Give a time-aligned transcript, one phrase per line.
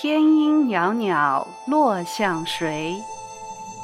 [0.00, 3.02] 天阴袅袅落向谁？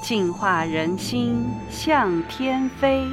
[0.00, 3.04] 净化人心向天飞。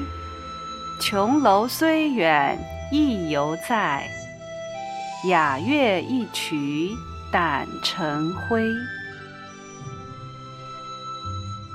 [1.02, 2.60] 琼楼虽远
[2.92, 4.08] 意犹在，
[5.26, 6.92] 雅乐一曲
[7.32, 8.70] 胆成灰。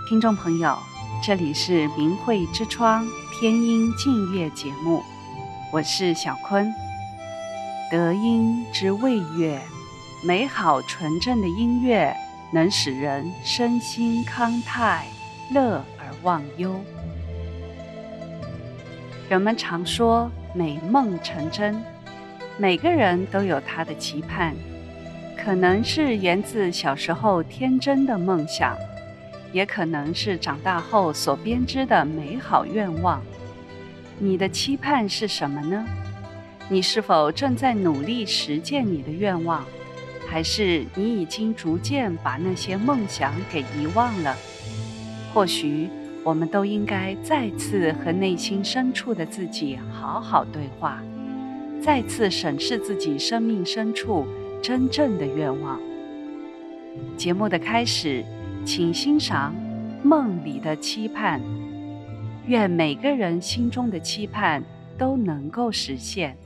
[0.08, 0.78] 听众朋友，
[1.24, 5.02] 这里是明慧之窗天音净月节目，
[5.72, 6.72] 我是小坤。
[7.90, 9.60] 德音之谓乐，
[10.22, 12.14] 美好纯正的音乐
[12.52, 15.06] 能使人身心康泰，
[15.52, 16.80] 乐而忘忧。
[19.28, 21.80] 人们常说美梦成真，
[22.56, 24.54] 每个人都有他的期盼，
[25.36, 28.76] 可能是源自小时候天真的梦想，
[29.52, 33.22] 也可能是长大后所编织的美好愿望。
[34.18, 35.84] 你的期盼是什么呢？
[36.68, 39.64] 你是否正在努力实践你的愿望，
[40.26, 44.36] 还是你已经逐渐把那些梦想给遗忘了？
[45.32, 45.88] 或许。
[46.24, 51.00] 我们都应该再次和内心深处的自己好好对话，
[51.80, 54.26] 再次审视自己生命深处
[54.60, 55.80] 真正的愿望。
[57.16, 58.24] 节目的开始，
[58.64, 59.54] 请欣赏
[60.02, 61.40] 梦里的期盼，
[62.48, 64.64] 愿每个人心中的期盼
[64.98, 66.36] 都能够实现。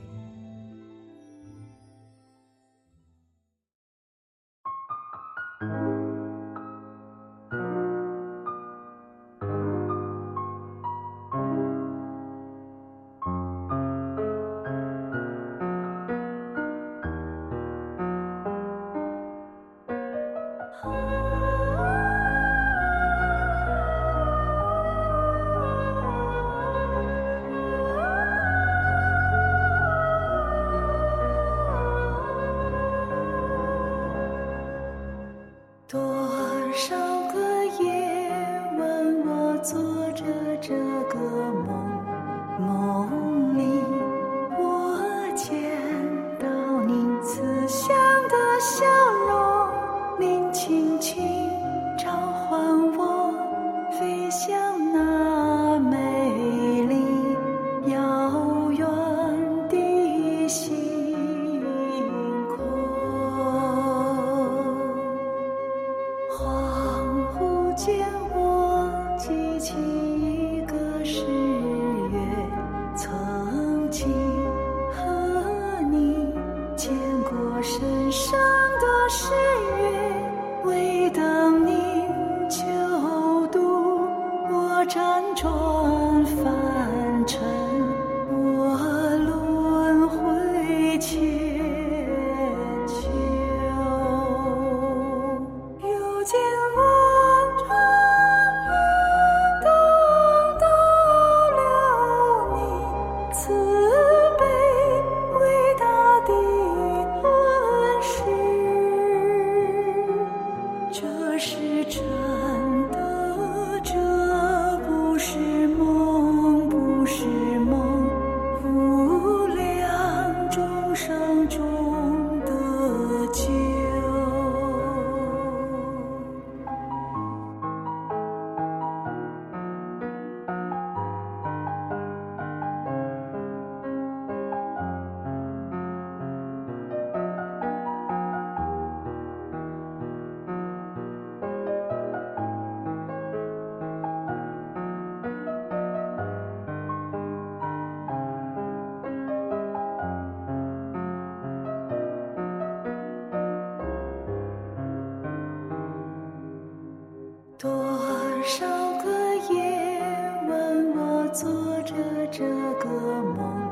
[162.31, 162.45] 这
[162.75, 162.89] 个
[163.21, 163.70] 梦。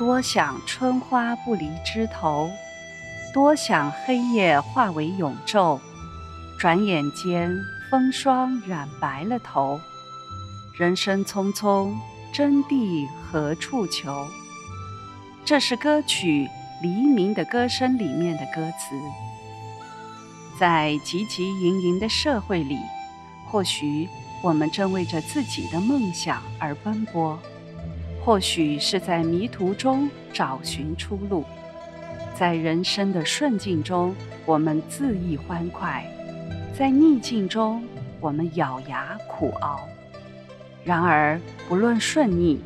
[0.00, 2.50] 多想春花不离枝头，
[3.34, 5.78] 多想黑夜化为永昼。
[6.58, 7.54] 转眼间，
[7.90, 9.78] 风霜染白了头。
[10.72, 11.92] 人生匆匆，
[12.32, 14.26] 真谛何处求？
[15.44, 16.46] 这是歌曲
[16.82, 18.96] 《黎明的歌声》里面的歌词。
[20.58, 22.78] 在汲汲营营的社会里，
[23.50, 24.08] 或许
[24.40, 27.38] 我们正为着自己的梦想而奔波，
[28.22, 31.44] 或许是在迷途中找寻出路。
[32.34, 34.14] 在人生的顺境中，
[34.46, 36.04] 我们恣意欢快。
[36.76, 37.82] 在逆境中，
[38.20, 39.80] 我们咬牙苦熬。
[40.84, 42.58] 然而，不论顺逆，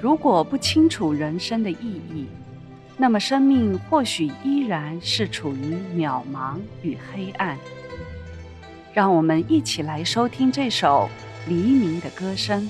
[0.00, 2.26] 如果不清楚人生的意义，
[2.96, 7.58] 那么生命或许依然是处于渺茫与黑暗。
[8.94, 11.08] 让我们一起来收听这首
[11.46, 12.68] 黎明的歌声，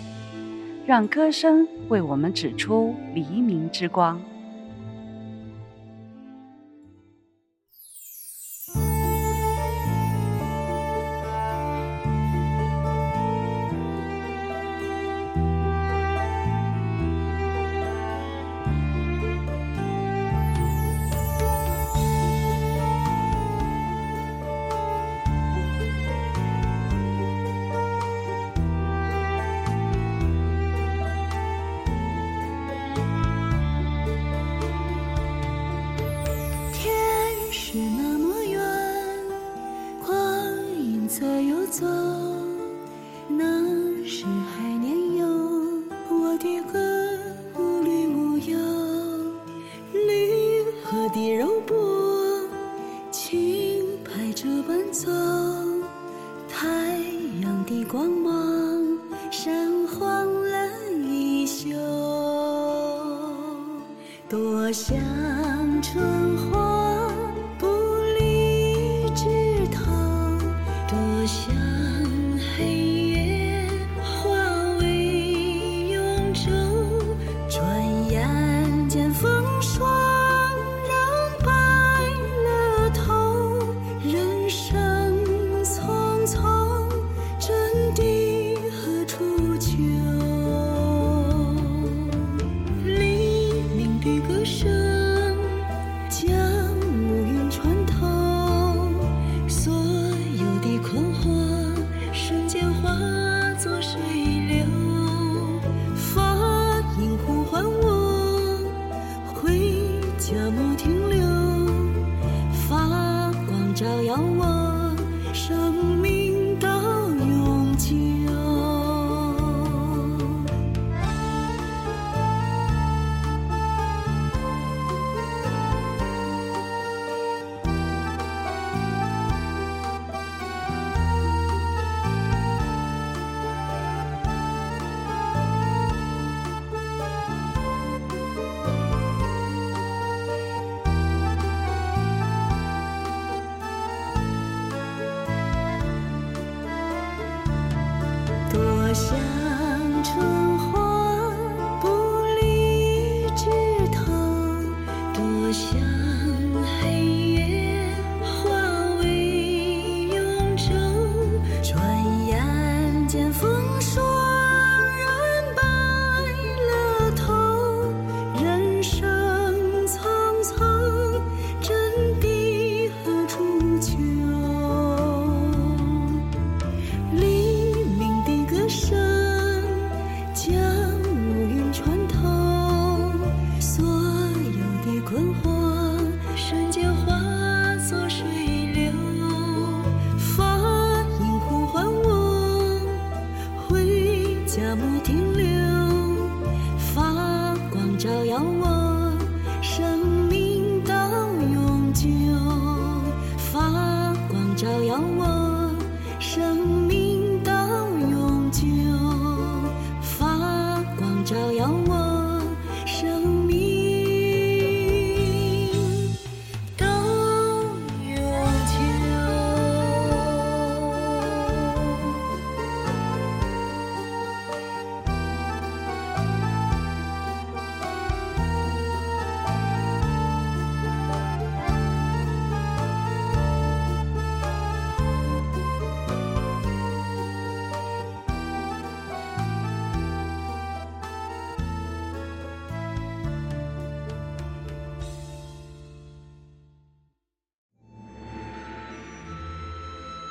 [0.88, 4.18] 让歌声为我们指出黎明之光。
[59.30, 60.56] 山黄了
[61.06, 61.68] 衣袖
[64.26, 64.96] 多像
[65.82, 66.67] 春华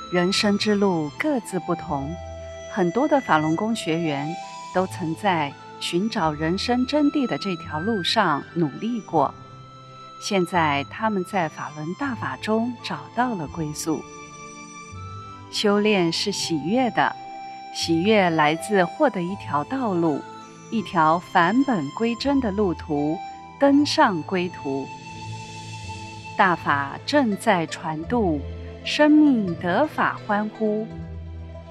[0.09, 2.09] 人生之路各自不同，
[2.71, 4.33] 很多的法轮功学员
[4.73, 9.33] 都曾在寻找人生真谛的这条路上努力过。
[10.21, 14.01] 现在他们在法轮大法中找到了归宿。
[15.51, 17.13] 修炼是喜悦的，
[17.75, 20.21] 喜悦来自获得一条道路，
[20.71, 23.17] 一条返本归真的路途，
[23.59, 24.87] 登上归途。
[26.37, 28.39] 大法正在传渡，
[28.87, 30.87] 生命得法欢呼。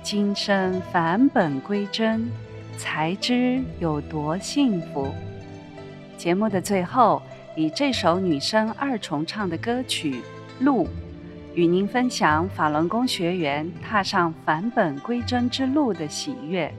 [0.02, 2.30] 今生返本归真，
[2.76, 5.08] 才知有多幸福。
[6.18, 7.23] 节目的最后，
[7.56, 10.16] 以这首女声二重唱的歌曲
[10.62, 10.85] 《路》，
[11.54, 16.70] 与您分享法轮功学员踏上返本归真之路的喜悦。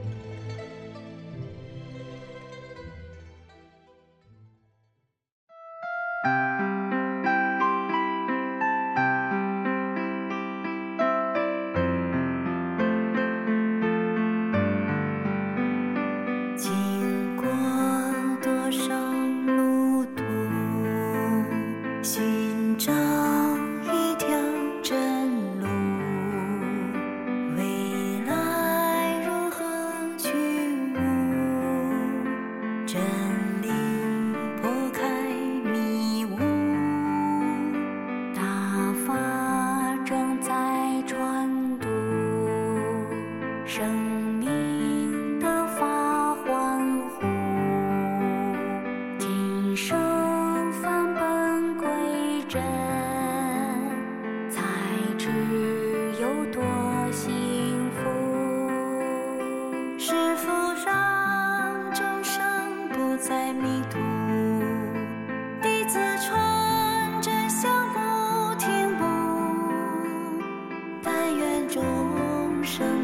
[72.68, 72.97] 生。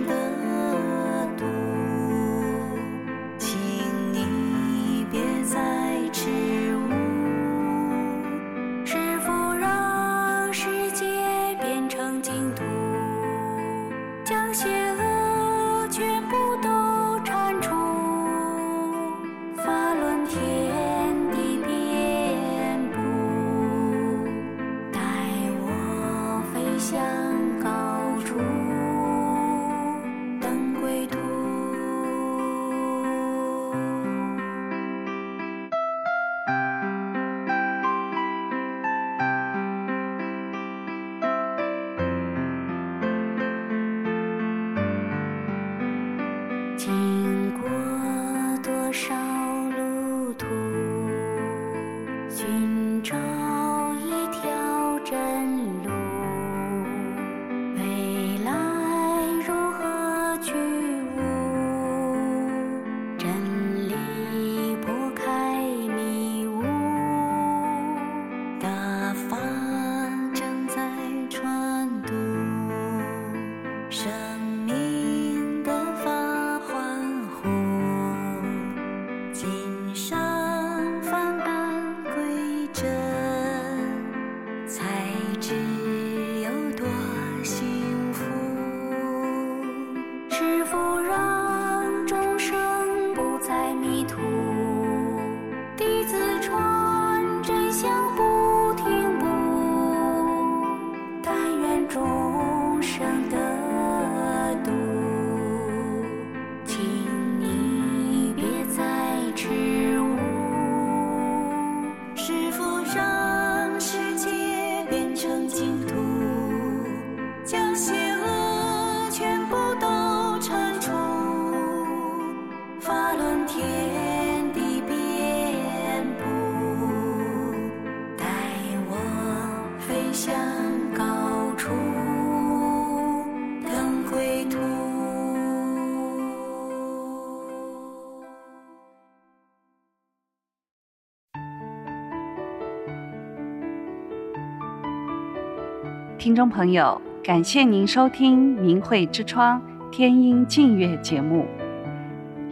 [146.24, 151.46] 听众朋友，感谢您收听《明慧之窗》天音净月节目。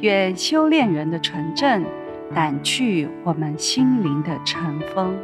[0.02, 1.86] 愿修炼人的纯正，
[2.36, 5.16] 掸去我们心灵的尘封。